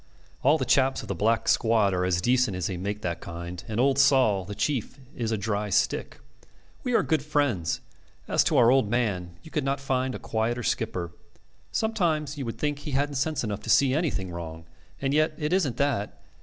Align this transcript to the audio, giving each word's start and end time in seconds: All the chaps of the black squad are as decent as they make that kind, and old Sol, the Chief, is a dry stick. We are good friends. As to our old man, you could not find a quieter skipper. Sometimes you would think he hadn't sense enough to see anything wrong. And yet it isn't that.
All 0.43 0.57
the 0.57 0.65
chaps 0.65 1.03
of 1.03 1.09
the 1.09 1.13
black 1.13 1.47
squad 1.47 1.93
are 1.93 2.05
as 2.05 2.21
decent 2.21 2.57
as 2.57 2.65
they 2.65 2.75
make 2.75 3.03
that 3.03 3.21
kind, 3.21 3.63
and 3.67 3.79
old 3.79 3.99
Sol, 3.99 4.45
the 4.45 4.55
Chief, 4.55 4.99
is 5.15 5.31
a 5.31 5.37
dry 5.37 5.69
stick. 5.69 6.19
We 6.83 6.95
are 6.95 7.03
good 7.03 7.21
friends. 7.21 7.81
As 8.27 8.43
to 8.45 8.57
our 8.57 8.71
old 8.71 8.89
man, 8.89 9.37
you 9.43 9.51
could 9.51 9.63
not 9.63 9.79
find 9.79 10.15
a 10.15 10.17
quieter 10.17 10.63
skipper. 10.63 11.11
Sometimes 11.71 12.35
you 12.35 12.45
would 12.45 12.57
think 12.57 12.79
he 12.79 12.91
hadn't 12.93 13.13
sense 13.13 13.43
enough 13.43 13.61
to 13.61 13.69
see 13.69 13.93
anything 13.93 14.31
wrong. 14.31 14.65
And 14.99 15.13
yet 15.13 15.33
it 15.37 15.53
isn't 15.53 15.77
that. 15.77 16.19